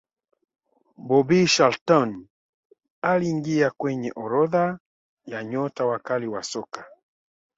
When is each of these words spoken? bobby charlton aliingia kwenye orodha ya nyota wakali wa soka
bobby 0.97 1.47
charlton 1.47 2.27
aliingia 3.01 3.71
kwenye 3.71 4.11
orodha 4.15 4.79
ya 5.25 5.43
nyota 5.43 5.85
wakali 5.85 6.27
wa 6.27 6.43
soka 6.43 6.85